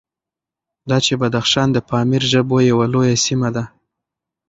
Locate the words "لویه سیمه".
2.93-3.49